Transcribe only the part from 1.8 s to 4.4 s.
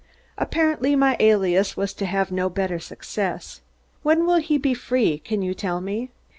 to have no better success. "When will